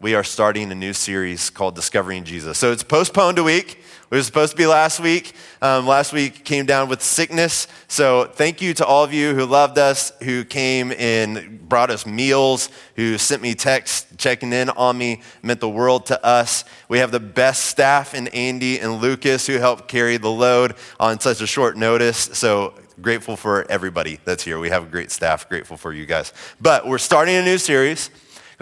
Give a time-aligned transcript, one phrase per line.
[0.00, 2.56] we are starting a new series called Discovering Jesus.
[2.56, 3.72] So it's postponed a week.
[4.10, 5.34] It was supposed to be last week.
[5.60, 7.68] Um, last week came down with sickness.
[7.86, 12.06] So thank you to all of you who loved us, who came and brought us
[12.06, 16.64] meals, who sent me texts checking in on me, meant the world to us.
[16.88, 21.20] We have the best staff in Andy and Lucas who helped carry the load on
[21.20, 22.16] such a short notice.
[22.32, 22.72] So
[23.02, 24.58] grateful for everybody that's here.
[24.58, 26.32] We have a great staff, grateful for you guys.
[26.58, 28.08] But we're starting a new series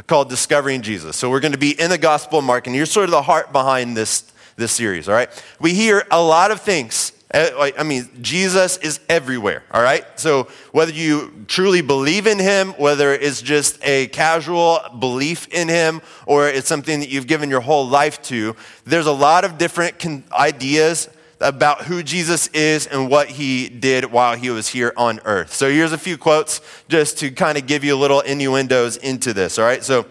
[0.07, 1.17] called Discovering Jesus.
[1.17, 3.23] So we're going to be in the Gospel of Mark, and here's sort of the
[3.23, 4.25] heart behind this
[4.59, 5.31] this series, all right?
[5.61, 7.13] We hear a lot of things.
[7.31, 10.05] Eh, I mean, Jesus is everywhere, all right?
[10.19, 16.03] So whether you truly believe in him, whether it's just a casual belief in him,
[16.27, 20.03] or it's something that you've given your whole life to, there's a lot of different
[20.33, 21.09] ideas
[21.41, 25.53] about who Jesus is and what he did while he was here on earth.
[25.53, 29.33] So here's a few quotes just to kind of give you a little innuendos into
[29.33, 29.85] this, all right?
[29.85, 30.07] So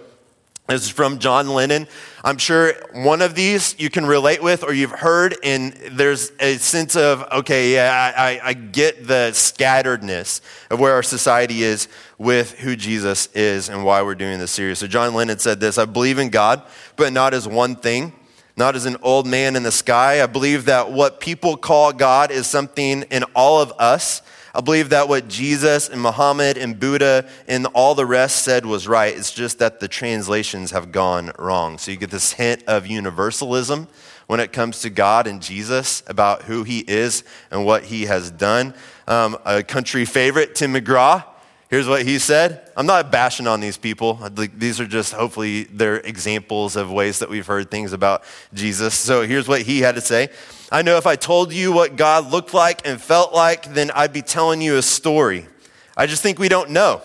[0.67, 1.87] this is from John Lennon.
[2.25, 6.57] I'm sure one of these you can relate with or you've heard, and there's a
[6.57, 12.59] sense of, okay, yeah, I, I get the scatteredness of where our society is with
[12.59, 14.79] who Jesus is and why we're doing this series.
[14.79, 16.63] So, John Lennon said this I believe in God,
[16.97, 18.11] but not as one thing,
[18.57, 20.21] not as an old man in the sky.
[20.21, 24.21] I believe that what people call God is something in all of us
[24.57, 28.87] I believe that what Jesus and Muhammad and Buddha and all the rest said was
[28.87, 29.15] right.
[29.15, 31.77] It's just that the translations have gone wrong.
[31.77, 33.87] So you get this hint of universalism
[34.25, 38.31] when it comes to God and Jesus about who he is and what he has
[38.31, 38.73] done.
[39.07, 41.23] Um, a country favorite, Tim McGraw,
[41.69, 42.71] here's what he said.
[42.75, 44.15] I'm not bashing on these people.
[44.31, 48.93] These are just hopefully they're examples of ways that we've heard things about Jesus.
[48.95, 50.29] So here's what he had to say.
[50.71, 54.13] I know if I told you what God looked like and felt like, then I'd
[54.13, 55.47] be telling you a story.
[55.95, 57.01] I just think we don't know.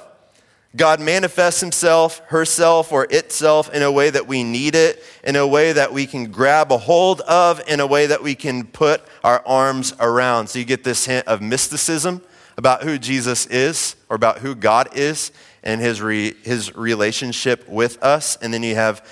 [0.75, 5.47] God manifests himself, herself, or itself in a way that we need it, in a
[5.47, 9.03] way that we can grab a hold of, in a way that we can put
[9.23, 10.47] our arms around.
[10.47, 12.23] So you get this hint of mysticism
[12.57, 15.33] about who Jesus is or about who God is
[15.63, 18.37] and his, re, his relationship with us.
[18.37, 19.07] And then you have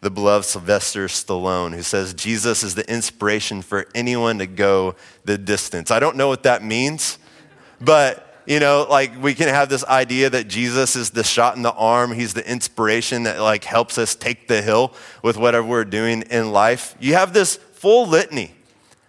[0.00, 4.94] the beloved Sylvester Stallone, who says Jesus is the inspiration for anyone to go
[5.24, 5.90] the distance.
[5.90, 7.18] I don't know what that means,
[7.80, 11.62] but you know, like we can have this idea that Jesus is the shot in
[11.62, 15.84] the arm, he's the inspiration that like helps us take the hill with whatever we're
[15.84, 16.94] doing in life.
[17.00, 18.54] You have this full litany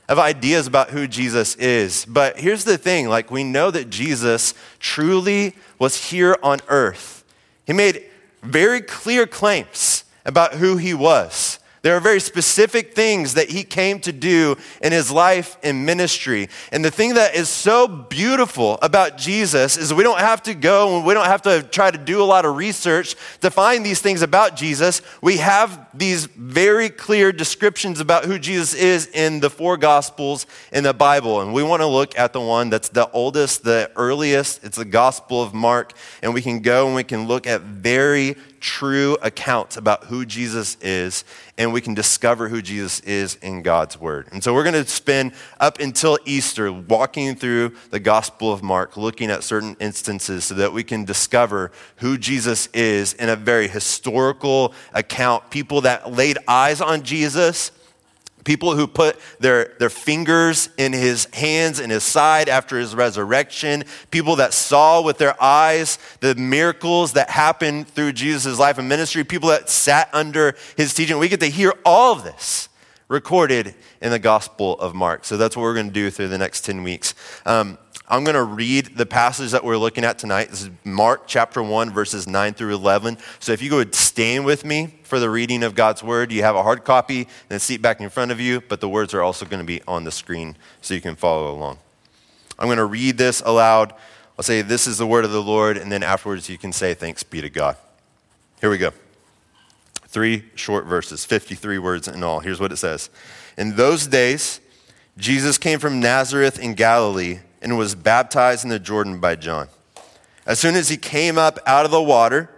[0.07, 2.05] of ideas about who Jesus is.
[2.05, 7.23] But here's the thing, like we know that Jesus truly was here on earth.
[7.65, 8.05] He made
[8.41, 11.59] very clear claims about who he was.
[11.83, 16.49] There are very specific things that he came to do in his life and ministry.
[16.71, 20.97] And the thing that is so beautiful about Jesus is we don't have to go
[20.97, 24.01] and we don't have to try to do a lot of research to find these
[24.01, 25.01] things about Jesus.
[25.21, 30.83] We have these very clear descriptions about who Jesus is in the four gospels in
[30.83, 31.41] the Bible.
[31.41, 34.63] And we want to look at the one that's the oldest, the earliest.
[34.63, 35.93] It's the Gospel of Mark.
[36.21, 40.77] And we can go and we can look at very true accounts about who Jesus
[40.81, 41.23] is,
[41.57, 44.27] and we can discover who Jesus is in God's Word.
[44.31, 48.97] And so we're going to spend up until Easter walking through the Gospel of Mark,
[48.97, 53.67] looking at certain instances so that we can discover who Jesus is in a very
[53.67, 55.49] historical account.
[55.49, 57.71] People that laid eyes on Jesus
[58.43, 63.83] people who put their, their fingers in his hands and his side after his resurrection,
[64.09, 69.25] people that saw with their eyes the miracles that happened through Jesus' life and ministry,
[69.25, 71.19] people that sat under his teaching.
[71.19, 72.69] We get to hear all of this
[73.09, 75.25] recorded in the Gospel of Mark.
[75.25, 77.15] So that's what we're going to do through the next 10 weeks.
[77.45, 77.77] Um,
[78.09, 80.49] I'm going to read the passage that we're looking at tonight.
[80.49, 83.17] This is Mark chapter 1, verses 9 through 11.
[83.39, 86.55] So if you would stand with me for the reading of God's word, you have
[86.55, 89.21] a hard copy and a seat back in front of you, but the words are
[89.21, 91.79] also going to be on the screen so you can follow along.
[92.57, 93.93] I'm going to read this aloud.
[94.39, 96.93] I'll say, This is the word of the Lord, and then afterwards you can say,
[96.93, 97.75] Thanks be to God.
[98.61, 98.91] Here we go.
[100.05, 102.39] Three short verses, 53 words in all.
[102.39, 103.09] Here's what it says
[103.57, 104.61] In those days,
[105.17, 109.67] Jesus came from Nazareth in Galilee and was baptized in the Jordan by John.
[110.45, 112.49] As soon as he came up out of the water,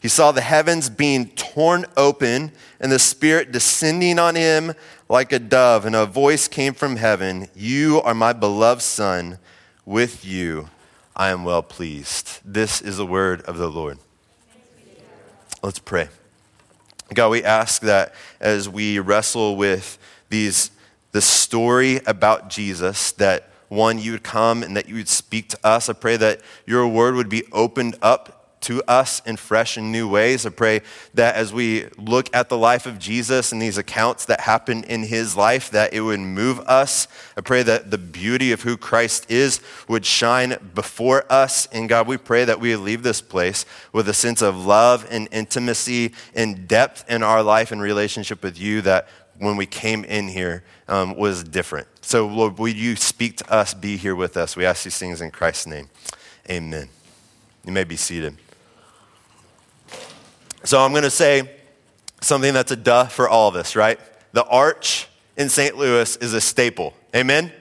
[0.00, 4.74] he saw the heavens being torn open and the Spirit descending on him
[5.08, 9.38] like a dove, and a voice came from heaven You are my beloved Son.
[9.86, 10.68] With you
[11.16, 12.40] I am well pleased.
[12.44, 13.98] This is the word of the Lord.
[15.62, 16.08] Let's pray.
[17.12, 20.70] God, we ask that as we wrestle with these,
[21.12, 25.58] the story about Jesus, that one, you would come and that you would speak to
[25.64, 25.88] us.
[25.88, 30.08] I pray that your word would be opened up to us in fresh and new
[30.08, 30.44] ways.
[30.44, 30.82] I pray
[31.14, 35.04] that as we look at the life of Jesus and these accounts that happened in
[35.04, 37.08] his life, that it would move us.
[37.36, 41.66] I pray that the beauty of who Christ is would shine before us.
[41.66, 45.28] And God, we pray that we leave this place with a sense of love and
[45.30, 50.28] intimacy and depth in our life and relationship with you that when we came in
[50.28, 51.86] here um, was different.
[52.00, 54.56] So, Lord, would you speak to us, be here with us?
[54.56, 55.88] We ask these things in Christ's name.
[56.50, 56.88] Amen.
[57.64, 58.36] You may be seated.
[60.64, 61.50] So I'm going to say
[62.20, 64.00] something that's a duh for all of us, right?
[64.32, 65.76] The arch in St.
[65.76, 66.94] Louis is a staple.
[67.14, 67.52] Amen?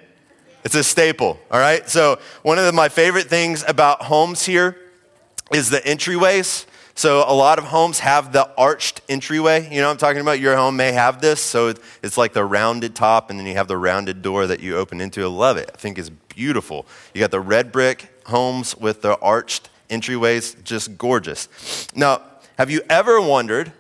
[0.64, 1.88] It's a staple, all right?
[1.90, 4.78] So one of the, my favorite things about homes here
[5.54, 6.66] is the entryways.
[6.98, 9.72] So a lot of homes have the arched entryway.
[9.72, 10.40] You know I'm talking about?
[10.40, 11.40] Your home may have this.
[11.40, 14.78] So it's like the rounded top, and then you have the rounded door that you
[14.78, 15.24] open into.
[15.24, 15.70] I love it.
[15.72, 16.88] I think it's beautiful.
[17.14, 21.48] You got the red brick homes with the arched entryways, just gorgeous.
[21.96, 22.24] Now,
[22.58, 23.74] have you ever wondered,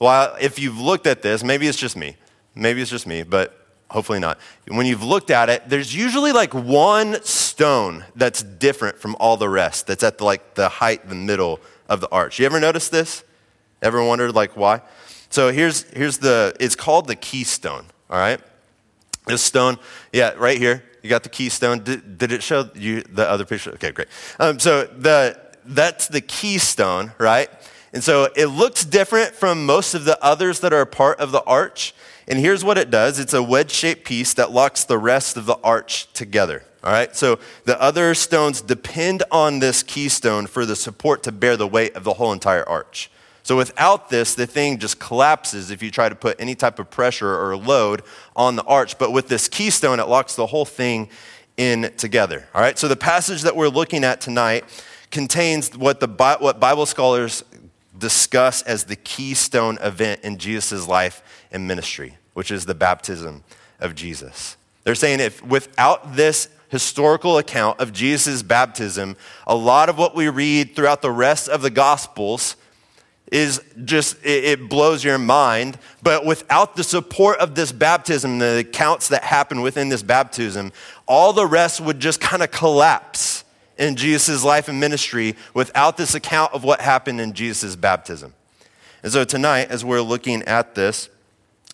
[0.00, 2.16] well, if you've looked at this, maybe it's just me,
[2.54, 4.38] maybe it's just me, but hopefully not.
[4.68, 9.48] When you've looked at it, there's usually like one stone that's different from all the
[9.48, 11.58] rest, that's at the, like the height, the middle
[11.88, 12.38] of the arch.
[12.38, 13.24] You ever noticed this?
[13.82, 14.82] Ever wondered like why?
[15.28, 18.40] So here's, here's the, it's called the keystone, all right?
[19.26, 19.78] This stone,
[20.12, 20.84] yeah, right here.
[21.02, 21.84] You got the keystone.
[21.84, 23.72] Did, did it show you the other picture?
[23.72, 24.08] Okay, great.
[24.38, 27.50] Um, so the, that's the keystone, right?
[27.92, 31.42] And so it looks different from most of the others that are part of the
[31.44, 31.94] arch.
[32.28, 35.46] And here's what it does it's a wedge shaped piece that locks the rest of
[35.46, 36.64] the arch together.
[36.86, 41.56] All right, so the other stones depend on this keystone for the support to bear
[41.56, 43.10] the weight of the whole entire arch.
[43.42, 46.88] So without this, the thing just collapses if you try to put any type of
[46.88, 48.02] pressure or load
[48.36, 48.98] on the arch.
[48.98, 51.08] But with this keystone, it locks the whole thing
[51.56, 52.46] in together.
[52.54, 54.62] All right, so the passage that we're looking at tonight
[55.10, 57.42] contains what, the, what Bible scholars
[57.98, 63.42] discuss as the keystone event in Jesus' life and ministry, which is the baptism
[63.80, 64.56] of Jesus.
[64.84, 69.16] They're saying if without this historical account of Jesus' baptism,
[69.46, 72.56] a lot of what we read throughout the rest of the Gospels
[73.32, 75.78] is just, it, blows your mind.
[76.02, 80.72] But without the support of this baptism, the accounts that happen within this baptism,
[81.06, 83.44] all the rest would just kind of collapse
[83.78, 88.32] in Jesus' life and ministry without this account of what happened in Jesus' baptism.
[89.02, 91.08] And so tonight, as we're looking at this,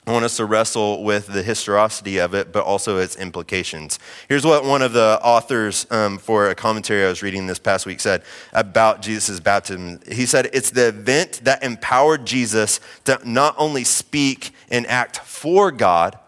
[0.04, 4.00] I want us to wrestle with the historicity of it, but also its implications.
[4.28, 7.86] Here's what one of the authors um, for a commentary I was reading this past
[7.86, 10.00] week said about Jesus' baptism.
[10.10, 15.70] He said, It's the event that empowered Jesus to not only speak and act for
[15.70, 16.18] God,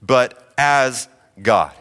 [0.00, 1.06] but as
[1.42, 1.72] God.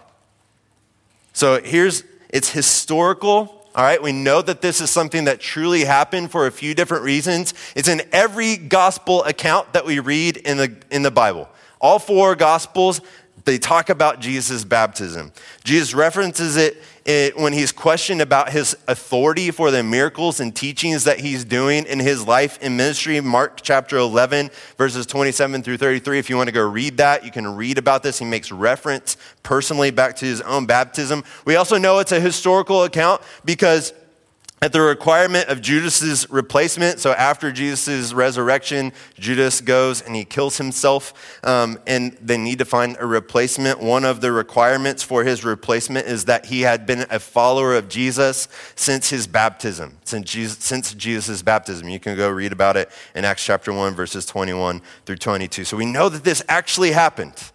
[1.32, 3.59] So here's it's historical.
[3.80, 7.06] All right, we know that this is something that truly happened for a few different
[7.06, 7.54] reasons.
[7.78, 11.48] It's in every gospel account that we read in the, in the Bible.
[11.80, 13.00] All four gospels,
[13.46, 15.32] they talk about Jesus' baptism.
[15.64, 21.06] Jesus references it it, when he's questioned about his authority for the miracles and teachings
[21.06, 26.20] that he's doing in his life and ministry, Mark chapter 11, verses 27 through 33.
[26.20, 28.20] If you want to go read that, you can read about this.
[28.20, 31.24] He makes reference personally back to his own baptism.
[31.46, 33.92] We also know it's a historical account because
[34.62, 40.58] at the requirement of Judas's replacement, so after Jesus' resurrection, Judas goes and he kills
[40.58, 43.80] himself, um, and they need to find a replacement.
[43.80, 47.88] One of the requirements for his replacement is that he had been a follower of
[47.88, 51.88] Jesus since his baptism, since Jesus, since Jesus' baptism.
[51.88, 55.64] You can go read about it in Acts chapter 1, verses 21 through 22.
[55.64, 57.52] So we know that this actually happened.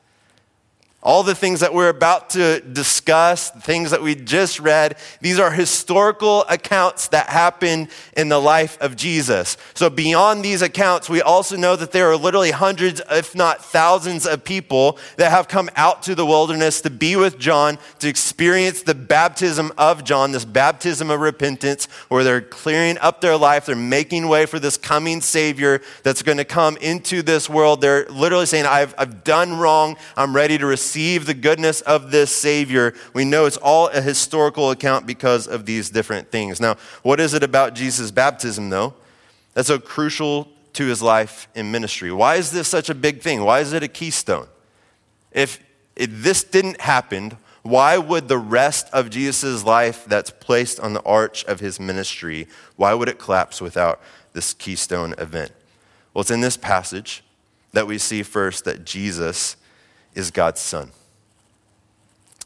[1.04, 5.50] All the things that we're about to discuss, things that we just read, these are
[5.50, 9.58] historical accounts that happen in the life of Jesus.
[9.74, 14.26] So, beyond these accounts, we also know that there are literally hundreds, if not thousands,
[14.26, 18.80] of people that have come out to the wilderness to be with John, to experience
[18.80, 23.76] the baptism of John, this baptism of repentance, where they're clearing up their life, they're
[23.76, 27.82] making way for this coming Savior that's going to come into this world.
[27.82, 32.12] They're literally saying, I've, I've done wrong, I'm ready to receive receive the goodness of
[32.12, 36.60] this Savior, we know it's all a historical account because of these different things.
[36.60, 38.94] Now, what is it about Jesus' baptism, though,
[39.54, 42.12] that's so crucial to his life in ministry?
[42.12, 43.42] Why is this such a big thing?
[43.42, 44.46] Why is it a keystone?
[45.32, 45.58] If,
[45.96, 51.02] if this didn't happen, why would the rest of Jesus' life that's placed on the
[51.02, 52.46] arch of his ministry,
[52.76, 54.00] why would it collapse without
[54.32, 55.50] this keystone event?
[56.12, 57.24] Well, it's in this passage
[57.72, 59.56] that we see first that Jesus
[60.14, 60.92] is God's son.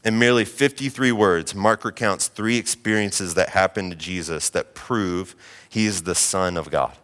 [0.03, 5.35] In merely 53 words, Mark recounts three experiences that happened to Jesus that prove
[5.67, 6.95] he is the Son of God.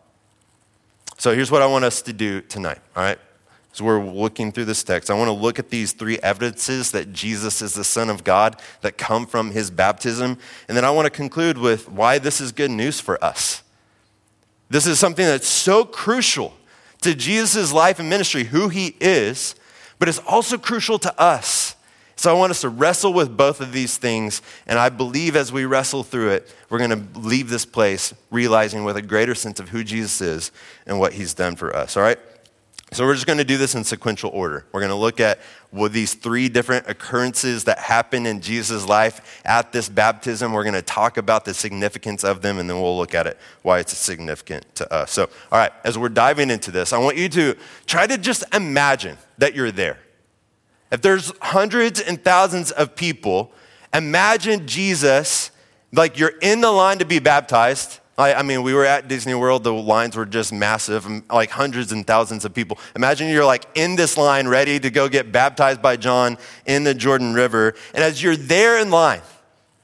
[1.18, 3.20] So here's what I want us to do tonight, all right?
[3.74, 7.12] As we're looking through this text, I want to look at these three evidences that
[7.12, 10.38] Jesus is the Son of God that come from his baptism.
[10.70, 13.64] And then I want to conclude with why this is good news for us.
[14.70, 16.54] This is something that's so crucial
[17.02, 19.56] to Jesus' life and ministry, who he is,
[20.00, 21.76] but it's also crucial to us.
[22.18, 24.42] So I want us to wrestle with both of these things.
[24.68, 28.86] And I believe as we wrestle through it, we're going to leave this place realizing
[28.86, 30.52] with a greater sense of who Jesus is
[30.86, 31.98] and what he's done for us.
[31.98, 32.20] All right?
[32.92, 34.66] So we're just going to do this in sequential order.
[34.72, 35.40] We're going to look at
[35.72, 40.54] well, these three different occurrences that happen in Jesus' life at this baptism.
[40.54, 43.38] We're going to talk about the significance of them, and then we'll look at it,
[43.64, 45.12] why it's significant to us.
[45.12, 48.44] So, all right, as we're diving into this, I want you to try to just
[48.54, 49.98] imagine that you're there.
[50.92, 53.52] If there's hundreds and thousands of people,
[53.94, 55.52] imagine Jesus
[55.92, 59.34] like you're in the line to be baptized I, I, mean, we were at Disney
[59.34, 62.80] World, the lines were just massive, like hundreds and thousands of people.
[62.96, 66.94] Imagine you're like in this line ready to go get baptized by John in the
[66.94, 67.74] Jordan River.
[67.94, 69.22] And as you're there in line,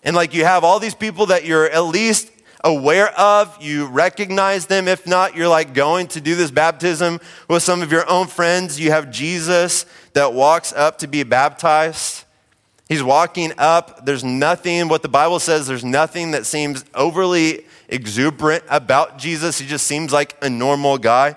[0.03, 2.31] and like you have all these people that you're at least
[2.63, 4.87] aware of, you recognize them.
[4.87, 7.19] If not, you're like going to do this baptism
[7.49, 8.79] with some of your own friends.
[8.79, 12.23] You have Jesus that walks up to be baptized.
[12.87, 14.05] He's walking up.
[14.05, 19.59] There's nothing, what the Bible says, there's nothing that seems overly exuberant about Jesus.
[19.59, 21.35] He just seems like a normal guy.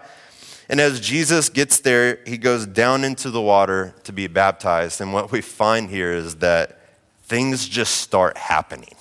[0.68, 5.00] And as Jesus gets there, he goes down into the water to be baptized.
[5.00, 6.80] And what we find here is that
[7.24, 8.94] things just start happening.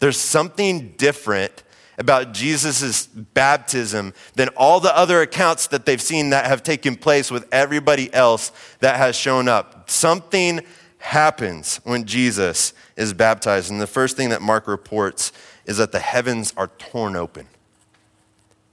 [0.00, 1.62] There's something different
[1.98, 7.30] about Jesus' baptism than all the other accounts that they've seen that have taken place
[7.30, 9.88] with everybody else that has shown up.
[9.88, 10.60] Something
[10.98, 13.70] happens when Jesus is baptized.
[13.70, 15.32] And the first thing that Mark reports
[15.66, 17.48] is that the heavens are torn open.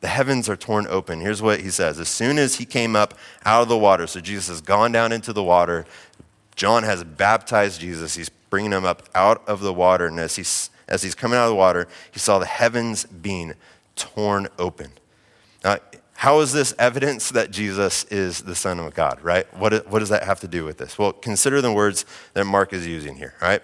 [0.02, 1.22] The heavens are torn open.
[1.22, 3.14] Here's what he says As soon as he came up
[3.46, 5.86] out of the water, so Jesus has gone down into the water,
[6.56, 8.16] John has baptized Jesus.
[8.16, 10.06] He's bringing him up out of the water.
[10.06, 13.54] And as he's, as he's coming out of the water, he saw the heavens being
[13.96, 14.92] torn open.
[15.64, 15.78] Now,
[16.16, 19.52] how is this evidence that Jesus is the Son of God, right?
[19.58, 20.98] What, what does that have to do with this?
[20.98, 23.62] Well, consider the words that Mark is using here, right?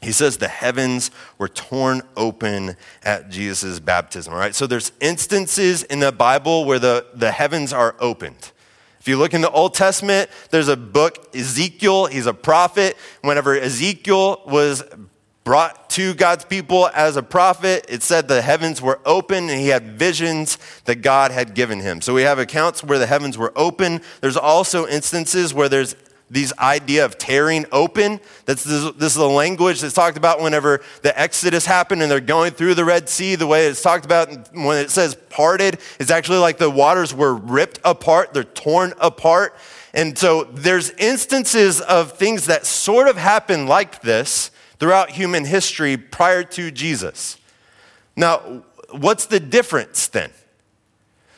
[0.00, 4.54] He says the heavens were torn open at Jesus' baptism, all right?
[4.54, 8.52] So there's instances in the Bible where the, the heavens are opened.
[9.00, 12.96] If you look in the Old Testament, there's a book, Ezekiel, he's a prophet.
[13.22, 14.84] Whenever Ezekiel was
[15.44, 19.68] brought to God's people as a prophet, it said the heavens were open and he
[19.68, 22.02] had visions that God had given him.
[22.02, 24.02] So we have accounts where the heavens were open.
[24.20, 25.96] There's also instances where there's
[26.30, 28.20] these idea of tearing open.
[28.44, 32.20] That's this, this, is the language that's talked about whenever the Exodus happened and they're
[32.20, 33.34] going through the Red Sea.
[33.34, 37.34] The way it's talked about when it says parted, it's actually like the waters were
[37.34, 39.56] ripped apart, they're torn apart.
[39.94, 45.96] And so there's instances of things that sort of happen like this throughout human history
[45.96, 47.38] prior to Jesus.
[48.16, 50.30] Now, what's the difference then?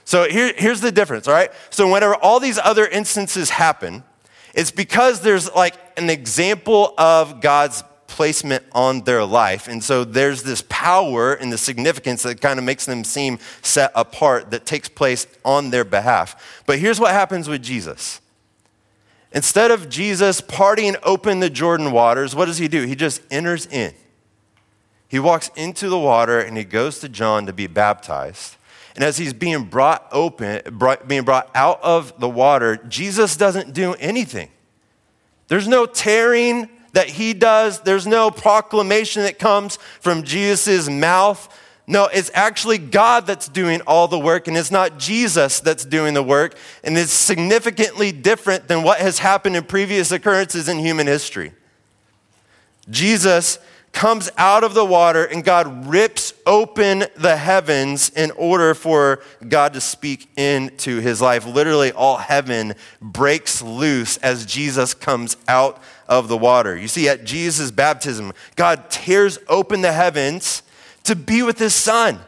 [0.04, 1.52] So here, here's the difference, all right?
[1.70, 4.02] So whenever all these other instances happen,
[4.54, 9.68] it's because there's like an example of God's placement on their life.
[9.68, 13.92] And so there's this power and the significance that kind of makes them seem set
[13.94, 16.62] apart that takes place on their behalf.
[16.66, 18.20] But here's what happens with Jesus.
[19.32, 22.84] Instead of Jesus partying open the Jordan waters, what does he do?
[22.84, 23.94] He just enters in.
[25.06, 28.56] He walks into the water and he goes to John to be baptized.
[28.94, 33.72] And as he's being brought open, brought, being brought out of the water, Jesus doesn't
[33.72, 34.50] do anything.
[35.48, 41.48] There's no tearing that he does, there's no proclamation that comes from Jesus' mouth.
[41.86, 46.14] No, it's actually God that's doing all the work, and it's not Jesus that's doing
[46.14, 46.56] the work.
[46.84, 51.52] And it's significantly different than what has happened in previous occurrences in human history.
[52.88, 53.58] Jesus
[53.92, 59.72] comes out of the water and God rips open the heavens in order for God
[59.74, 61.44] to speak into his life.
[61.46, 66.76] Literally, all heaven breaks loose as Jesus comes out of the water.
[66.76, 70.62] You see, at Jesus' baptism, God tears open the heavens
[71.04, 72.20] to be with his son.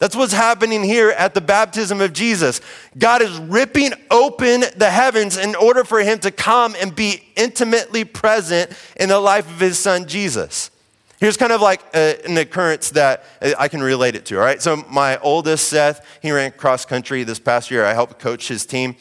[0.00, 2.62] That's what's happening here at the baptism of Jesus.
[2.96, 8.04] God is ripping open the heavens in order for him to come and be intimately
[8.04, 10.70] present in the life of his son Jesus.
[11.18, 13.24] Here's kind of like a, an occurrence that
[13.58, 14.60] I can relate it to, all right?
[14.62, 17.84] So, my oldest, Seth, he ran cross country this past year.
[17.84, 18.96] I helped coach his team.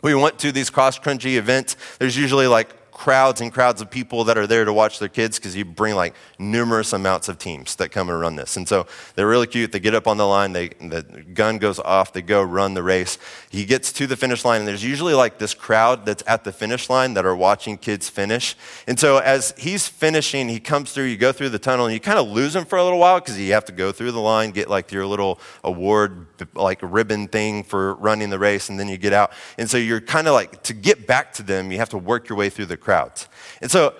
[0.00, 1.76] We went to these cross country events.
[1.98, 2.70] There's usually like
[3.00, 5.94] crowds and crowds of people that are there to watch their kids because you bring
[5.94, 8.58] like numerous amounts of teams that come and run this.
[8.58, 9.72] And so they're really cute.
[9.72, 12.82] They get up on the line, they, the gun goes off, they go run the
[12.82, 13.16] race.
[13.48, 16.52] He gets to the finish line, and there's usually like this crowd that's at the
[16.52, 18.54] finish line that are watching kids finish.
[18.86, 22.00] And so as he's finishing, he comes through, you go through the tunnel, and you
[22.00, 24.20] kind of lose him for a little while because you have to go through the
[24.20, 28.78] line, get like your little award, like a ribbon thing for running the race, and
[28.78, 29.32] then you get out.
[29.58, 32.28] And so you're kind of like, to get back to them, you have to work
[32.28, 33.28] your way through the crowds.
[33.60, 33.94] And so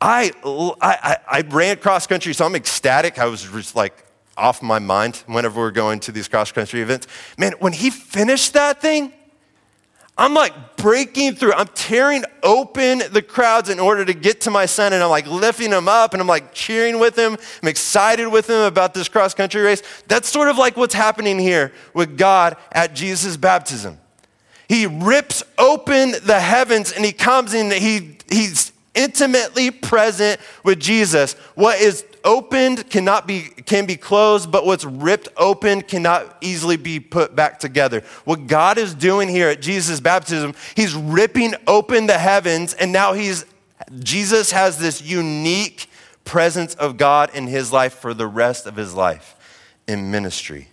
[0.00, 0.32] I,
[0.80, 3.18] I, I ran cross country, so I'm ecstatic.
[3.18, 4.04] I was just like
[4.36, 7.08] off my mind whenever we're going to these cross country events.
[7.36, 9.12] Man, when he finished that thing,
[10.18, 11.52] I'm like breaking through.
[11.52, 15.28] I'm tearing open the crowds in order to get to my son, and I'm like
[15.28, 17.38] lifting him up, and I'm like cheering with him.
[17.62, 19.82] I'm excited with him about this cross country race.
[20.08, 23.98] That's sort of like what's happening here with God at Jesus' baptism.
[24.68, 31.34] He rips open the heavens and he comes in, he, he's intimately present with Jesus.
[31.54, 37.00] What is opened cannot be, can be closed, but what's ripped open cannot easily be
[37.00, 38.02] put back together.
[38.24, 43.12] What God is doing here at Jesus' baptism, he's ripping open the heavens, and now
[43.12, 43.44] he's,
[44.00, 45.88] Jesus has this unique
[46.24, 49.36] presence of God in his life for the rest of his life
[49.86, 50.68] in ministry.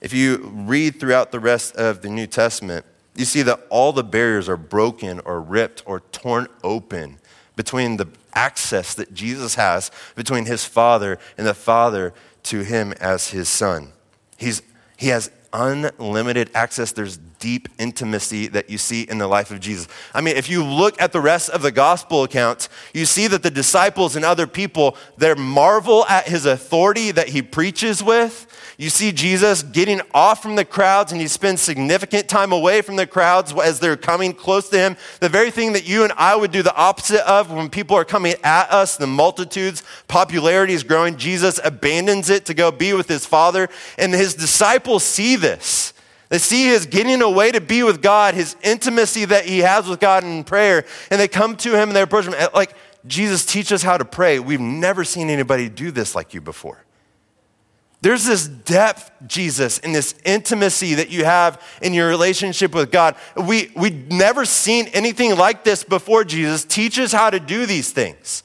[0.00, 2.84] If you read throughout the rest of the New Testament,
[3.14, 7.18] you see that all the barriers are broken or ripped or torn open
[7.58, 13.30] between the access that Jesus has between his Father and the Father to him as
[13.30, 13.92] his Son.
[14.36, 14.62] He's,
[14.96, 16.92] he has unlimited access.
[16.92, 19.88] There's deep intimacy that you see in the life of Jesus.
[20.14, 23.42] I mean, if you look at the rest of the gospel accounts, you see that
[23.42, 28.46] the disciples and other people, they marvel at his authority that he preaches with.
[28.80, 32.94] You see Jesus getting off from the crowds and he spends significant time away from
[32.94, 34.96] the crowds as they're coming close to him.
[35.18, 38.04] The very thing that you and I would do the opposite of when people are
[38.04, 41.16] coming at us, the multitudes, popularity is growing.
[41.16, 43.68] Jesus abandons it to go be with his Father.
[43.98, 45.92] And his disciples see this.
[46.28, 49.98] They see his getting away to be with God, his intimacy that he has with
[49.98, 50.84] God in prayer.
[51.10, 52.76] And they come to him and they approach him like,
[53.08, 54.38] Jesus, teach us how to pray.
[54.38, 56.84] We've never seen anybody do this like you before.
[58.00, 63.16] There's this depth, Jesus, and this intimacy that you have in your relationship with God.
[63.36, 66.64] We, we'd never seen anything like this before, Jesus.
[66.64, 68.44] Teach us how to do these things.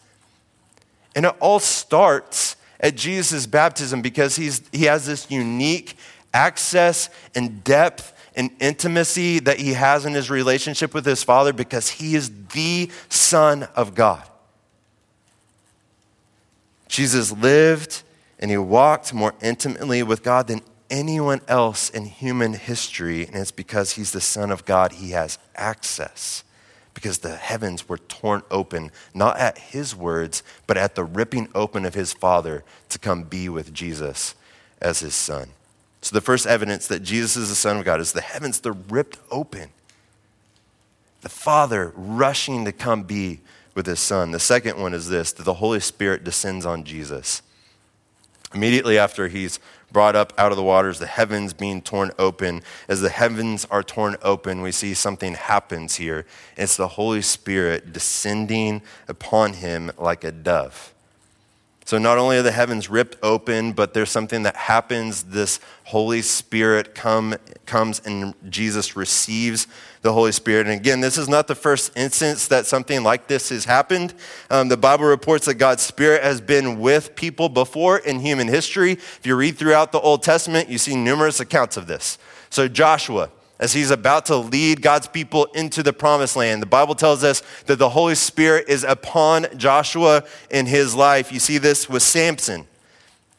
[1.16, 5.98] And it all starts at Jesus' baptism because he's, he has this unique
[6.34, 11.90] access and depth and intimacy that he has in his relationship with his Father because
[11.90, 14.28] he is the Son of God.
[16.88, 18.02] Jesus lived
[18.44, 23.26] and he walked more intimately with God than anyone else in human history.
[23.26, 26.44] And it's because he's the Son of God, he has access.
[26.94, 31.86] Because the heavens were torn open, not at his words, but at the ripping open
[31.86, 34.36] of his Father to come be with Jesus
[34.82, 35.52] as his Son.
[36.02, 38.74] So, the first evidence that Jesus is the Son of God is the heavens, they're
[38.74, 39.70] ripped open.
[41.22, 43.40] The Father rushing to come be
[43.74, 44.32] with his Son.
[44.32, 47.42] The second one is this that the Holy Spirit descends on Jesus.
[48.54, 49.60] Immediately after he's
[49.92, 52.62] brought up out of the waters, the heavens being torn open.
[52.88, 56.26] As the heavens are torn open, we see something happens here.
[56.58, 60.94] It's the Holy Spirit descending upon him like a dove.
[61.86, 65.24] So not only are the heavens ripped open, but there's something that happens.
[65.24, 69.68] This Holy Spirit come, comes and Jesus receives
[70.02, 70.68] the Holy Spirit.
[70.68, 74.14] And again, this is not the first instance that something like this has happened.
[74.50, 78.94] Um, the Bible reports that God's Spirit has been with people before in human history.
[78.94, 82.18] If you read throughout the Old Testament, you see numerous accounts of this.
[82.50, 86.62] So Joshua, as he's about to lead God's people into the promised land.
[86.62, 91.32] The Bible tells us that the Holy Spirit is upon Joshua in his life.
[91.32, 92.68] You see this with Samson.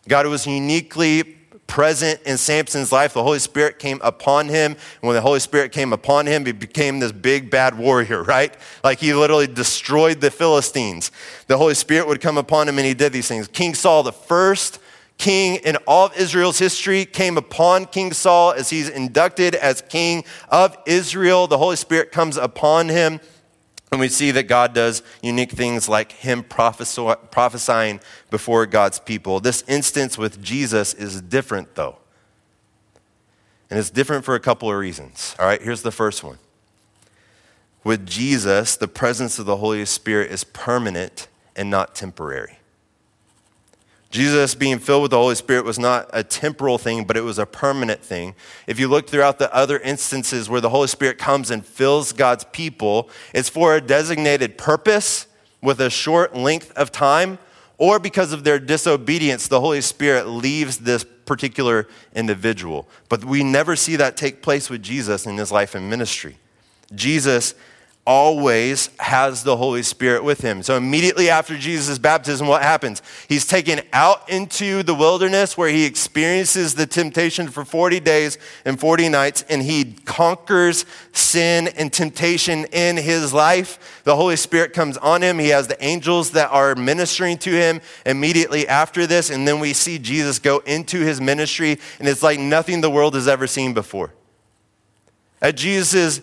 [0.08, 1.34] God was uniquely
[1.66, 3.14] present in Samson's life.
[3.14, 4.72] The Holy Spirit came upon him.
[4.72, 8.54] And when the Holy Spirit came upon him, he became this big bad warrior, right?
[8.82, 11.10] Like he literally destroyed the Philistines.
[11.46, 13.48] The Holy Spirit would come upon him and he did these things.
[13.48, 14.78] King Saul, the first
[15.18, 20.24] king in all of Israel's history came upon King Saul as he's inducted as king
[20.48, 21.46] of Israel.
[21.46, 23.20] The Holy Spirit comes upon him.
[23.92, 29.38] And we see that God does unique things like him prophesying before God's people.
[29.38, 31.98] This instance with Jesus is different, though.
[33.70, 35.36] And it's different for a couple of reasons.
[35.38, 36.38] All right, here's the first one.
[37.84, 42.58] With Jesus, the presence of the Holy Spirit is permanent and not temporary.
[44.14, 47.36] Jesus being filled with the Holy Spirit was not a temporal thing, but it was
[47.36, 48.36] a permanent thing.
[48.68, 52.44] If you look throughout the other instances where the Holy Spirit comes and fills God's
[52.52, 55.26] people, it's for a designated purpose
[55.60, 57.40] with a short length of time,
[57.76, 62.88] or because of their disobedience, the Holy Spirit leaves this particular individual.
[63.08, 66.36] But we never see that take place with Jesus in his life and ministry.
[66.94, 67.56] Jesus
[68.06, 70.62] always has the Holy Spirit with him.
[70.62, 73.00] So immediately after Jesus' baptism, what happens?
[73.28, 78.36] He's taken out into the wilderness where he experiences the temptation for 40 days
[78.66, 84.02] and 40 nights, and he conquers sin and temptation in his life.
[84.04, 85.38] The Holy Spirit comes on him.
[85.38, 89.72] He has the angels that are ministering to him immediately after this, and then we
[89.72, 93.72] see Jesus go into his ministry, and it's like nothing the world has ever seen
[93.72, 94.12] before.
[95.40, 96.20] At Jesus'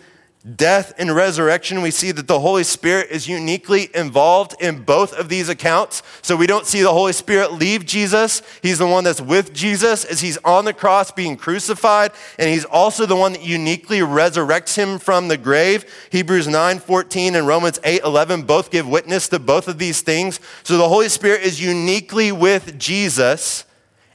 [0.56, 5.30] death and resurrection, we see that the Holy Spirit is uniquely involved in both of
[5.30, 6.02] these accounts.
[6.24, 8.42] So we don't see the Holy Spirit leave Jesus.
[8.64, 12.66] He's the one that's with Jesus as he's on the cross being crucified, and he's
[12.66, 15.86] also the one that uniquely resurrects him from the grave.
[16.12, 20.40] Hebrews 9 14 and Romans 8 11 both give witness to both of these things.
[20.64, 23.66] So the Holy Spirit is uniquely with Jesus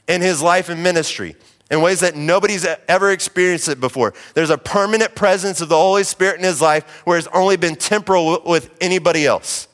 [0.07, 1.35] in his life and ministry
[1.69, 4.13] in ways that nobody's ever experienced it before.
[4.33, 7.75] There's a permanent presence of the Holy Spirit in his life where it's only been
[7.75, 9.67] temporal with anybody else.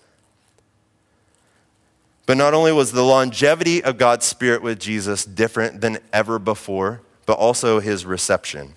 [2.26, 7.02] But not only was the longevity of God's Spirit with Jesus different than ever before,
[7.26, 8.76] but also his reception.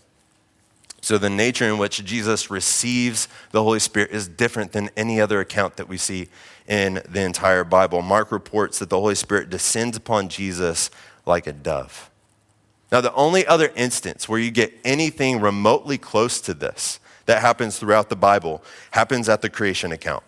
[1.00, 5.38] So, the nature in which Jesus receives the Holy Spirit is different than any other
[5.38, 6.28] account that we see
[6.66, 8.02] in the entire Bible.
[8.02, 10.90] Mark reports that the Holy Spirit descends upon Jesus
[11.24, 12.10] like a dove.
[12.92, 17.78] Now, the only other instance where you get anything remotely close to this that happens
[17.78, 20.22] throughout the Bible happens at the creation account.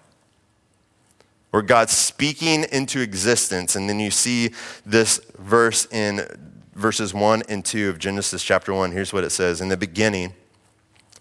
[1.51, 4.51] Where God's speaking into existence, and then you see
[4.85, 6.27] this verse in
[6.75, 8.93] verses 1 and 2 of Genesis chapter 1.
[8.93, 10.35] Here's what it says In the beginning,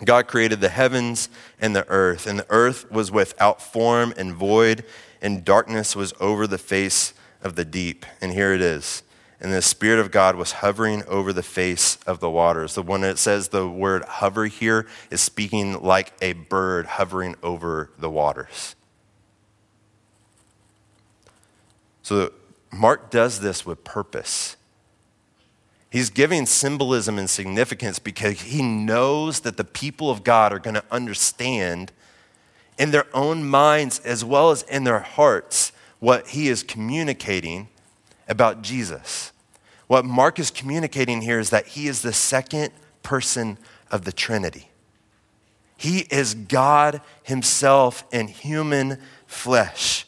[0.03, 1.29] God created the heavens
[1.61, 4.83] and the earth, and the earth was without form and void,
[5.21, 8.05] and darkness was over the face of the deep.
[8.19, 9.03] And here it is
[9.39, 12.73] and the Spirit of God was hovering over the face of the waters.
[12.73, 17.91] The one that says the word hover here is speaking like a bird hovering over
[17.99, 18.75] the waters.
[22.01, 22.31] So
[22.71, 24.55] Mark does this with purpose.
[25.91, 30.73] He's giving symbolism and significance because he knows that the people of God are going
[30.73, 31.91] to understand
[32.77, 37.67] in their own minds as well as in their hearts what he is communicating
[38.27, 39.31] about Jesus.
[39.87, 42.71] What Mark is communicating here is that he is the second
[43.03, 43.57] person
[43.89, 44.69] of the Trinity.
[45.77, 50.05] He is God himself in human flesh.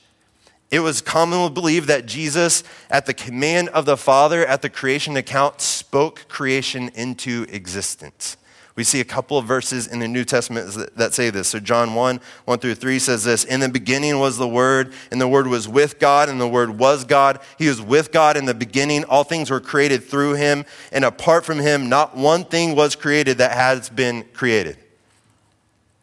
[0.71, 5.17] It was commonly believed that Jesus, at the command of the Father at the creation
[5.17, 8.38] account, spoke creation into existence.
[8.79, 11.49] We see a couple of verses in the New Testament that say this.
[11.49, 15.19] So, John 1 1 through 3 says this In the beginning was the Word, and
[15.19, 17.41] the Word was with God, and the Word was God.
[17.57, 19.03] He was with God in the beginning.
[19.03, 20.63] All things were created through him,
[20.93, 24.77] and apart from him, not one thing was created that has been created.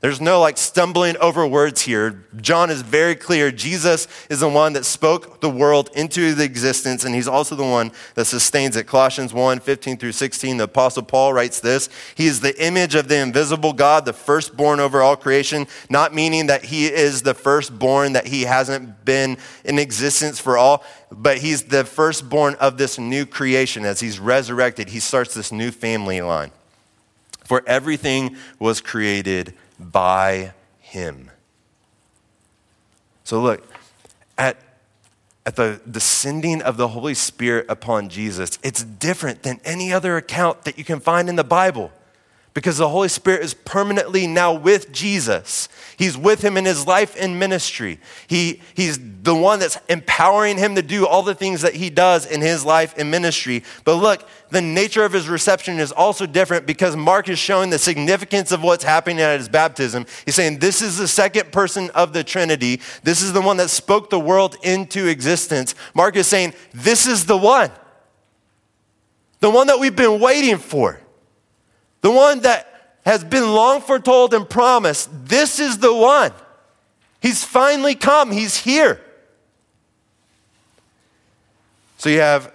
[0.07, 2.23] There's no like stumbling over words here.
[2.41, 3.51] John is very clear.
[3.51, 7.65] Jesus is the one that spoke the world into the existence, and he's also the
[7.65, 8.87] one that sustains it.
[8.87, 13.09] Colossians 1 15 through 16, the Apostle Paul writes this He is the image of
[13.09, 18.13] the invisible God, the firstborn over all creation, not meaning that he is the firstborn,
[18.13, 23.27] that he hasn't been in existence for all, but he's the firstborn of this new
[23.27, 23.85] creation.
[23.85, 26.53] As he's resurrected, he starts this new family line.
[27.43, 31.31] For everything was created by him.
[33.25, 33.67] So look,
[34.39, 34.57] at,
[35.45, 40.63] at the descending of the Holy Spirit upon Jesus, it's different than any other account
[40.63, 41.93] that you can find in the Bible
[42.57, 45.69] because the Holy Spirit is permanently now with Jesus.
[45.99, 48.01] He's with him in his life and ministry.
[48.29, 52.25] He, he's the one that's empowering him to do all the things that he does
[52.25, 53.63] in his life and ministry.
[53.85, 57.79] But look, the nature of his reception is also different because Mark is showing the
[57.79, 60.07] significance of what's happening at his baptism.
[60.25, 62.81] He's saying, This is the second person of the Trinity.
[63.03, 65.75] This is the one that spoke the world into existence.
[65.93, 67.71] Mark is saying, This is the one.
[69.41, 71.03] The one that we've been waiting for
[72.07, 75.11] the one that has been long foretold and promised.
[75.27, 76.31] This is the one.
[77.21, 79.01] He's finally come, he's here.
[81.99, 82.53] So you have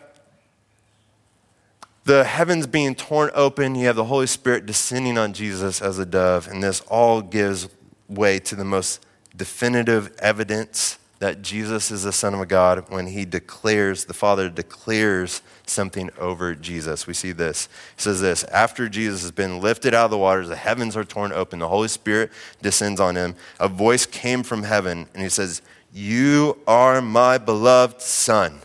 [2.06, 6.06] the heavens being torn open, you have the Holy Spirit descending on Jesus as a
[6.06, 7.68] dove, and this all gives
[8.08, 13.26] way to the most definitive evidence that Jesus is the Son of God when he
[13.26, 17.06] declares, the Father declares something over Jesus.
[17.06, 17.70] We see this.
[17.96, 21.04] He says this After Jesus has been lifted out of the waters, the heavens are
[21.04, 22.32] torn open, the Holy Spirit
[22.64, 23.36] descends on him.
[23.60, 25.62] A voice came from heaven, and he says,
[25.94, 28.60] You are my beloved Son,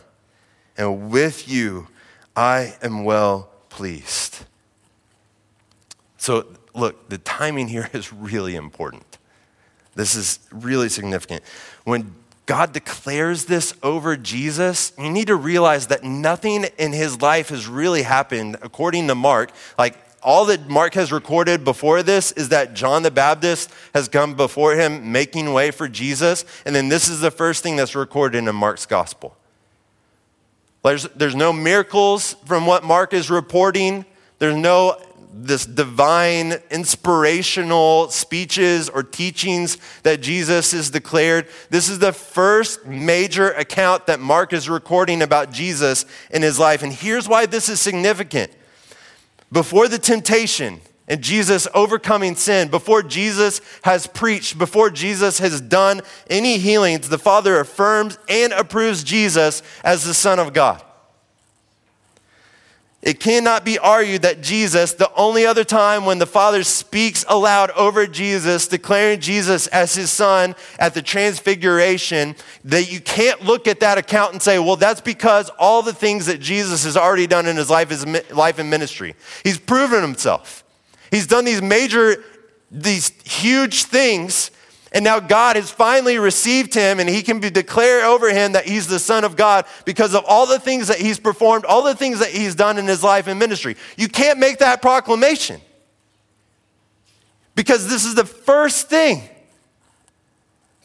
[0.75, 1.89] and with you
[2.35, 4.45] I am well pleased.
[6.17, 9.19] So, look, the timing here is really important.
[9.93, 11.43] This is really significant.
[11.83, 12.15] When
[12.47, 17.67] God declares this over Jesus, you need to realize that nothing in his life has
[17.67, 19.51] really happened according to Mark.
[19.77, 24.33] Like all that Mark has recorded before this is that John the Baptist has come
[24.35, 26.45] before him making way for Jesus.
[26.65, 29.35] And then this is the first thing that's recorded in Mark's gospel.
[30.83, 34.05] There's, there's no miracles from what Mark is reporting.
[34.39, 34.97] There's no
[35.45, 41.47] this divine, inspirational speeches or teachings that Jesus is declared.
[41.69, 46.83] This is the first major account that Mark is recording about Jesus in his life.
[46.83, 48.51] And here's why this is significant.
[49.51, 56.01] Before the temptation, and Jesus overcoming sin, before Jesus has preached, before Jesus has done
[56.29, 60.83] any healings, the Father affirms and approves Jesus as the Son of God.
[63.03, 67.69] It cannot be argued that Jesus, the only other time when the Father speaks aloud
[67.71, 73.81] over Jesus, declaring Jesus as his son at the transfiguration, that you can't look at
[73.81, 77.45] that account and say, well, that's because all the things that Jesus has already done
[77.45, 79.13] in his life, his life and ministry.
[79.43, 80.63] He's proven himself.
[81.11, 82.23] He's done these major,
[82.71, 84.49] these huge things
[84.97, 88.65] and now God has finally received him, and he can be declared over him that
[88.65, 91.93] he's the Son of God because of all the things that he's performed, all the
[91.93, 93.77] things that he's done in his life and ministry.
[93.95, 95.61] You can't make that proclamation
[97.53, 99.21] because this is the first thing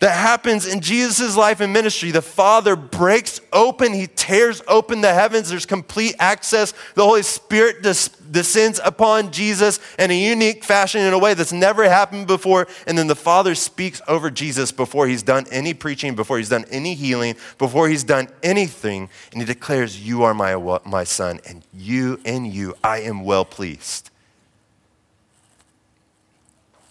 [0.02, 2.10] that happens in Jesus' life and ministry.
[2.10, 5.48] The Father breaks open, He tears open the heavens.
[5.48, 6.74] There's complete access.
[6.96, 11.52] The Holy Spirit des- descends upon Jesus in a unique fashion, in a way that's
[11.52, 12.66] never happened before.
[12.88, 16.64] And then the Father speaks over Jesus before He's done any preaching, before He's done
[16.68, 19.08] any healing, before He's done anything.
[19.30, 23.44] And He declares, You are my, my Son, and you, in you, I am well
[23.44, 24.10] pleased.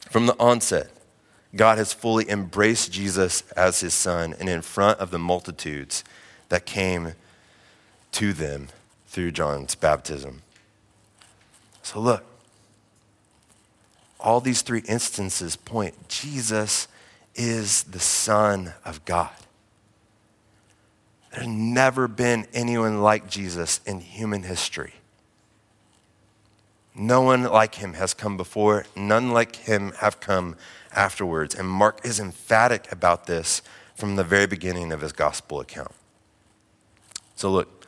[0.10, 0.92] From the onset,
[1.56, 6.04] God has fully embraced Jesus as his son and in front of the multitudes
[6.50, 7.14] that came
[8.14, 8.70] to them
[9.08, 10.42] through John's baptism.
[11.84, 12.24] So, look,
[14.20, 16.88] all these three instances point Jesus
[17.36, 19.32] is the Son of God.
[21.34, 24.96] There's never been anyone like Jesus in human history.
[26.94, 30.58] No one like him has come before, none like him have come
[30.94, 31.56] afterwards.
[31.56, 33.62] And Mark is emphatic about this
[33.96, 35.92] from the very beginning of his gospel account.
[37.36, 37.86] So, look,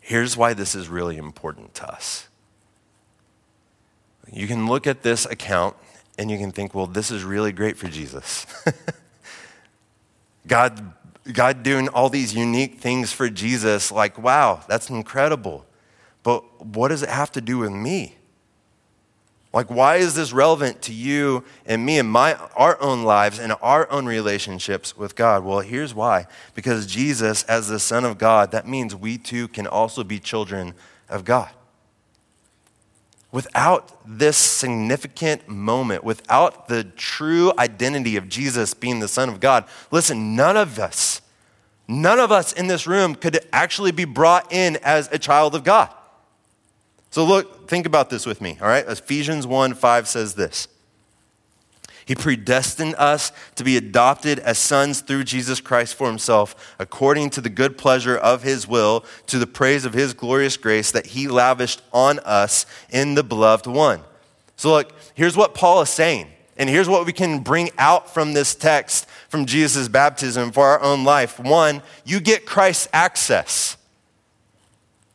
[0.00, 2.28] here's why this is really important to us.
[4.30, 5.76] You can look at this account
[6.18, 8.46] and you can think, well, this is really great for Jesus.
[10.46, 10.92] God,
[11.32, 15.64] God doing all these unique things for Jesus, like, wow, that's incredible.
[16.22, 18.16] But what does it have to do with me?
[19.52, 23.52] Like, why is this relevant to you and me and my, our own lives and
[23.60, 25.44] our own relationships with God?
[25.44, 26.26] Well, here's why.
[26.54, 30.72] Because Jesus, as the Son of God, that means we too can also be children
[31.10, 31.50] of God.
[33.30, 39.64] Without this significant moment, without the true identity of Jesus being the Son of God,
[39.90, 41.20] listen, none of us,
[41.86, 45.62] none of us in this room could actually be brought in as a child of
[45.62, 45.90] God.
[47.10, 48.86] So look, think about this with me, all right?
[48.86, 50.68] Ephesians 1 5 says this.
[52.04, 57.40] He predestined us to be adopted as sons through Jesus Christ for himself, according to
[57.40, 61.28] the good pleasure of his will, to the praise of his glorious grace that he
[61.28, 64.02] lavished on us in the beloved one.
[64.56, 66.26] So, look, here's what Paul is saying.
[66.58, 70.82] And here's what we can bring out from this text from Jesus' baptism for our
[70.82, 71.40] own life.
[71.40, 73.78] One, you get Christ's access.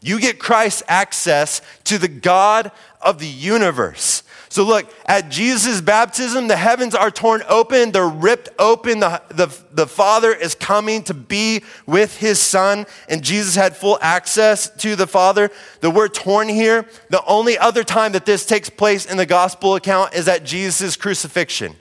[0.02, 4.24] You get Christ's access to the God of the universe.
[4.50, 9.00] So, look, at Jesus' baptism, the heavens are torn open, they're ripped open.
[9.00, 13.98] The, the, the Father is coming to be with his Son, and Jesus had full
[14.02, 15.52] access to the Father.
[15.82, 19.76] The word torn here, the only other time that this takes place in the gospel
[19.76, 21.76] account is at Jesus' crucifixion.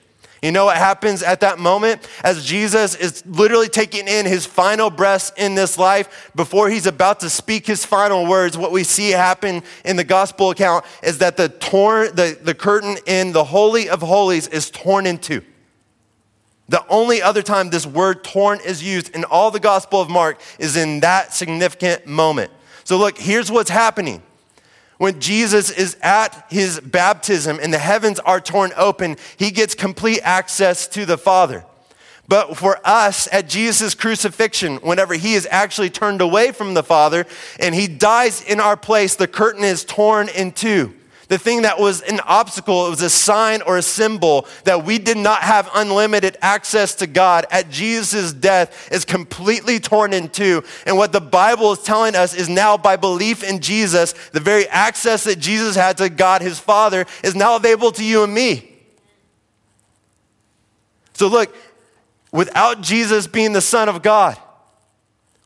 [0.47, 2.07] You know what happens at that moment?
[2.23, 7.19] As Jesus is literally taking in his final breaths in this life, before he's about
[7.19, 11.35] to speak his final words, what we see happen in the gospel account is that
[11.35, 15.41] the, torn, the, the curtain in the Holy of Holies is torn in two.
[16.69, 20.39] The only other time this word torn is used in all the Gospel of Mark
[20.59, 22.51] is in that significant moment.
[22.85, 24.23] So, look, here's what's happening.
[24.97, 30.21] When Jesus is at his baptism and the heavens are torn open, he gets complete
[30.23, 31.65] access to the Father.
[32.27, 37.25] But for us at Jesus' crucifixion, whenever he is actually turned away from the Father
[37.59, 40.93] and he dies in our place, the curtain is torn in two.
[41.27, 44.97] The thing that was an obstacle, it was a sign or a symbol that we
[44.97, 50.63] did not have unlimited access to God at Jesus' death is completely torn in two.
[50.85, 54.67] And what the Bible is telling us is now by belief in Jesus, the very
[54.69, 58.71] access that Jesus had to God, his Father, is now available to you and me.
[61.13, 61.53] So look,
[62.31, 64.37] without Jesus being the Son of God,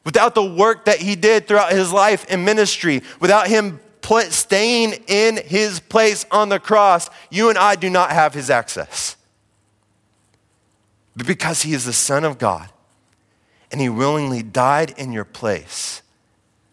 [0.04, 3.80] without the work that he did throughout his life and ministry, without him
[4.20, 9.16] staying in his place on the cross, you and I do not have his access.
[11.16, 12.70] But because he is the Son of God
[13.72, 16.02] and he willingly died in your place,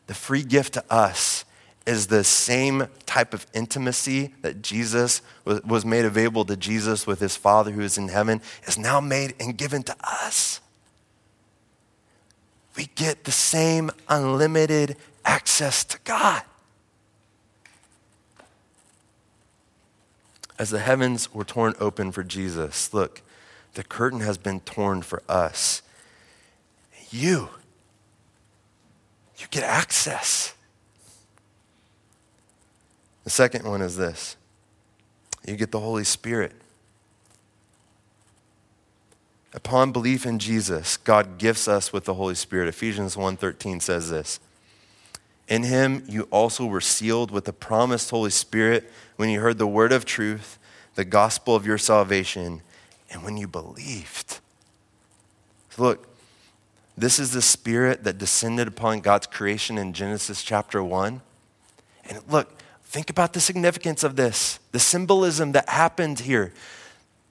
[0.07, 1.45] the free gift to us
[1.87, 7.37] is the same type of intimacy that Jesus was made available to Jesus with his
[7.37, 10.61] Father who is in heaven, is now made and given to us.
[12.77, 16.43] We get the same unlimited access to God.
[20.59, 23.23] As the heavens were torn open for Jesus, look,
[23.75, 25.83] the curtain has been torn for us.
[27.11, 27.51] You,
[29.39, 30.55] you get access.
[33.25, 34.37] The second one is this
[35.47, 36.53] you get the Holy Spirit.
[39.55, 42.69] Upon belief in Jesus, God gifts us with the Holy Spirit.
[42.69, 44.41] Ephesians 1:13 says this.
[45.49, 49.67] In him you also were sealed with the promised Holy Spirit when you heard the
[49.67, 50.59] word of truth,
[50.95, 52.63] the gospel of your salvation,
[53.11, 54.41] and when you believed.
[55.71, 56.07] So look,
[56.97, 61.23] this is the spirit that descended upon God's creation in Genesis chapter 1.
[62.11, 66.53] And look, think about the significance of this, the symbolism that happened here.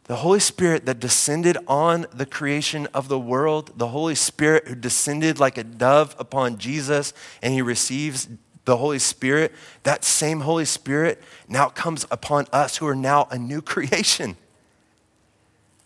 [0.07, 4.75] The Holy Spirit that descended on the creation of the world, the Holy Spirit who
[4.75, 8.29] descended like a dove upon Jesus, and he receives
[8.63, 13.37] the Holy Spirit, that same Holy Spirit now comes upon us who are now a
[13.37, 14.37] new creation.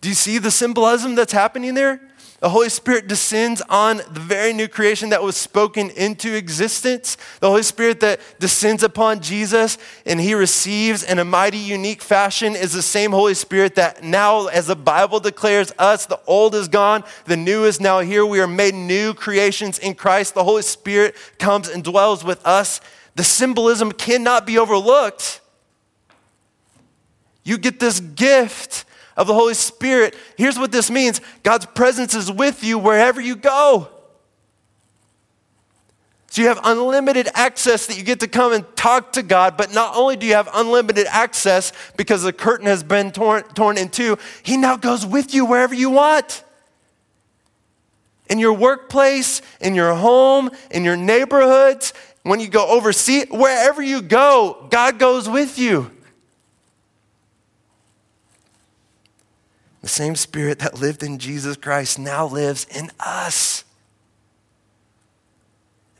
[0.01, 2.01] Do you see the symbolism that's happening there?
[2.41, 7.15] The Holy Spirit descends on the very new creation that was spoken into existence.
[7.39, 9.77] The Holy Spirit that descends upon Jesus
[10.07, 14.47] and he receives in a mighty, unique fashion is the same Holy Spirit that now,
[14.47, 18.25] as the Bible declares us, the old is gone, the new is now here.
[18.25, 20.33] We are made new creations in Christ.
[20.33, 22.81] The Holy Spirit comes and dwells with us.
[23.13, 25.41] The symbolism cannot be overlooked.
[27.43, 28.80] You get this gift
[29.17, 30.15] of the Holy Spirit.
[30.37, 33.89] Here's what this means God's presence is with you wherever you go.
[36.31, 39.73] So you have unlimited access that you get to come and talk to God, but
[39.73, 43.89] not only do you have unlimited access because the curtain has been torn, torn in
[43.89, 46.45] two, He now goes with you wherever you want.
[48.29, 51.93] In your workplace, in your home, in your neighborhoods,
[52.23, 55.91] when you go overseas, wherever you go, God goes with you.
[59.81, 63.63] The same spirit that lived in Jesus Christ now lives in us.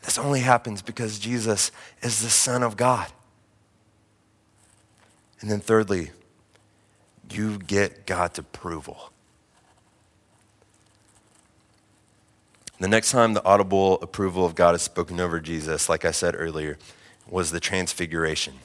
[0.04, 3.12] This only happens because Jesus is the Son of God.
[5.40, 6.12] And then, thirdly,
[7.32, 9.12] you get God's approval.
[12.80, 16.36] The next time the audible approval of God is spoken over Jesus, like I said
[16.36, 16.78] earlier,
[17.28, 18.56] was the transfiguration.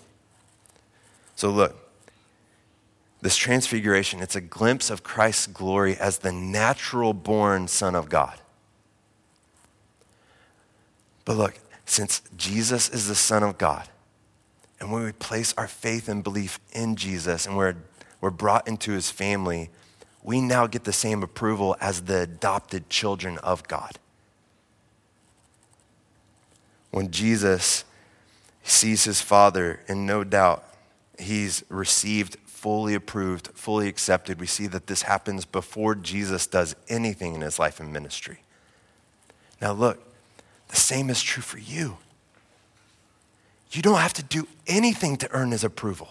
[1.34, 1.85] So, look,
[3.26, 8.38] this transfiguration, it's a glimpse of Christ's glory as the natural born Son of God.
[11.24, 13.88] But look, since Jesus is the Son of God,
[14.78, 17.74] and when we place our faith and belief in Jesus and we're,
[18.20, 19.70] we're brought into his family,
[20.22, 23.98] we now get the same approval as the adopted children of God.
[26.92, 27.82] When Jesus
[28.62, 30.62] sees his father, and no doubt
[31.18, 34.40] he's received fully approved, fully accepted.
[34.40, 38.40] We see that this happens before Jesus does anything in his life and ministry.
[39.60, 40.02] Now, look,
[40.68, 41.98] the same is true for you.
[43.70, 46.08] You don't have to do anything to earn his approval.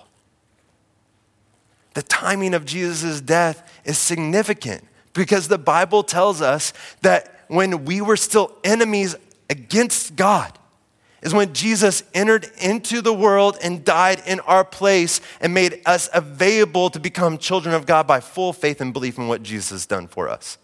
[1.93, 4.83] The timing of Jesus' death is significant
[5.13, 9.15] because the Bible tells us that when we were still enemies
[9.49, 10.57] against God,
[11.25, 16.07] is when Jesus entered into the world and died in our place and made us
[16.13, 19.85] available to become children of God by full faith and belief in what Jesus has
[19.87, 20.59] done for us.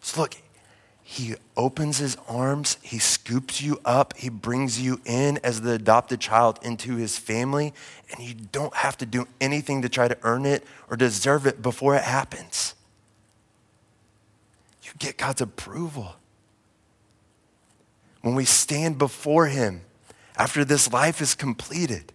[0.00, 0.36] So, look,
[1.02, 6.20] he opens his arms, he scoops you up, he brings you in as the adopted
[6.20, 7.74] child into his family,
[8.10, 11.60] and you don't have to do anything to try to earn it or deserve it
[11.60, 12.74] before it happens.
[14.82, 16.14] You get God's approval.
[18.22, 19.82] When we stand before him
[20.36, 22.12] after this life is completed,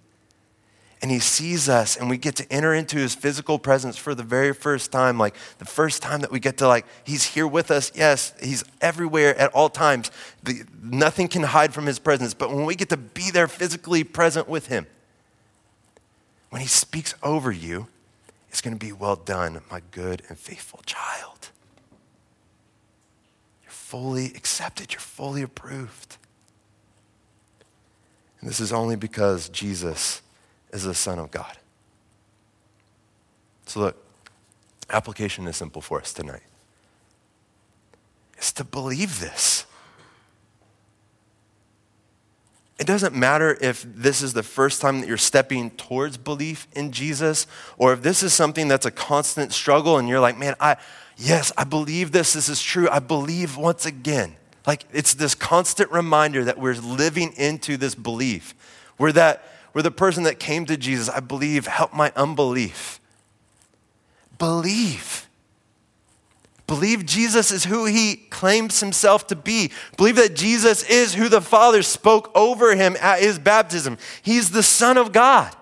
[1.02, 4.24] and he sees us and we get to enter into his physical presence for the
[4.24, 7.70] very first time like the first time that we get to like he's here with
[7.70, 7.92] us.
[7.94, 10.10] Yes he's everywhere at all times.
[10.42, 12.34] The, nothing can hide from his presence.
[12.34, 14.88] But when we get to be there physically present with him
[16.50, 17.88] when he speaks over you
[18.50, 21.35] it's going to be well done my good and faithful child
[23.96, 26.18] fully accepted you're fully approved
[28.42, 30.22] and this is only because jesus
[30.76, 31.58] is the Son of God.
[33.66, 34.06] So, look,
[34.90, 36.44] application is simple for us tonight.
[38.38, 39.66] It's to believe this.
[42.78, 46.92] It doesn't matter if this is the first time that you're stepping towards belief in
[46.92, 50.76] Jesus or if this is something that's a constant struggle and you're like, man, I,
[51.18, 52.34] yes, I believe this.
[52.34, 52.90] This is true.
[52.90, 54.36] I believe once again.
[54.66, 58.56] Like it's this constant reminder that we're living into this belief.
[58.98, 59.44] Where that
[59.74, 63.02] where the person that came to Jesus, I believe, help my unbelief.
[64.38, 65.28] Believe.
[66.68, 69.72] Believe Jesus is who he claims himself to be.
[69.98, 73.98] Believe that Jesus is who the Father spoke over him at his baptism.
[74.22, 75.56] He's the Son of God.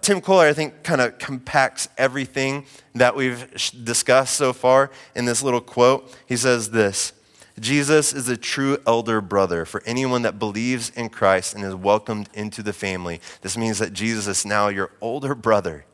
[0.00, 3.50] Tim Keller, I think, kind of compacts everything that we've
[3.84, 6.14] discussed so far in this little quote.
[6.26, 7.12] He says this
[7.58, 12.28] Jesus is a true elder brother for anyone that believes in Christ and is welcomed
[12.34, 13.20] into the family.
[13.42, 15.84] This means that Jesus is now your older brother.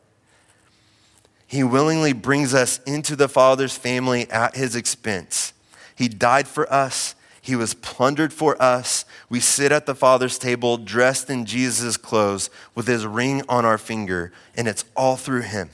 [1.45, 5.53] He willingly brings us into the Father's family at his expense.
[5.95, 7.13] He died for us.
[7.41, 9.03] He was plundered for us.
[9.27, 13.79] We sit at the Father's table dressed in Jesus' clothes with his ring on our
[13.79, 15.71] finger, and it's all through him.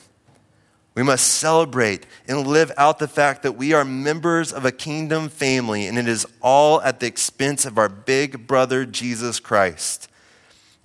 [0.95, 5.29] We must celebrate and live out the fact that we are members of a kingdom
[5.29, 10.09] family, and it is all at the expense of our big brother, Jesus Christ.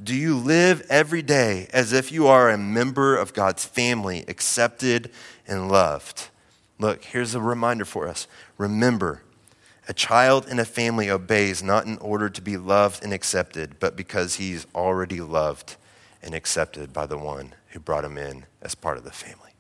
[0.03, 5.11] Do you live every day as if you are a member of God's family, accepted
[5.47, 6.29] and loved?
[6.79, 8.27] Look, here's a reminder for us.
[8.59, 9.23] Remember,
[9.89, 13.97] a child in a family obeys not in order to be loved and accepted, but
[13.97, 15.77] because he's already loved
[16.23, 19.51] and accepted by the one who brought him in as part of the family.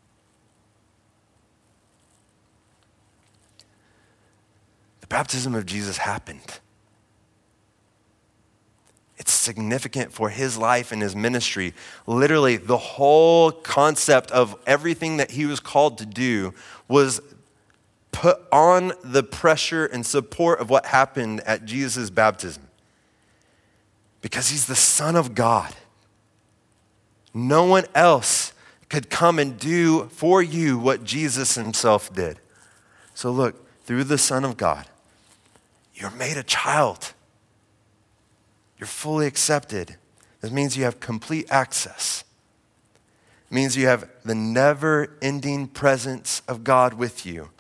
[5.01, 6.61] The baptism of Jesus happened.
[9.19, 11.75] It's significant for his life and his ministry.
[12.07, 16.55] Literally, the whole concept of everything that he was called to do
[16.89, 17.21] was
[18.13, 22.69] put on the pressure and support of what happened at Jesus' baptism.
[24.21, 25.75] Because he's the Son of God.
[27.35, 28.53] No one else
[28.89, 32.39] could come and do for you what Jesus himself did.
[33.15, 34.87] So, look, through the Son of God,
[35.95, 37.15] you're made a child.
[38.79, 39.97] You're fully accepted.
[40.41, 42.25] This means you have complete access.
[43.51, 47.51] It means you have the never ending presence of God with you,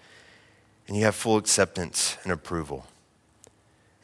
[0.92, 2.84] and you have full acceptance and approval.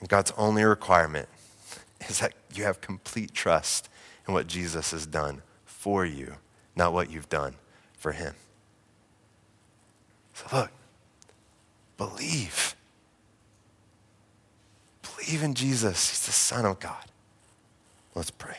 [0.01, 1.29] And God's only requirement
[2.09, 3.91] is that you have complete trust
[4.27, 6.37] in what Jesus has done for you,
[6.75, 7.57] not what you've done
[7.93, 8.35] for him.
[10.33, 10.71] So look,
[11.99, 12.75] believe.
[15.03, 16.09] Believe in Jesus.
[16.09, 17.05] He's the Son of God.
[18.15, 18.57] Let's pray.